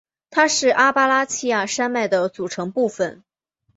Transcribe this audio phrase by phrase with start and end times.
[0.31, 3.21] 它们是阿巴拉契亚山脉的组成部分。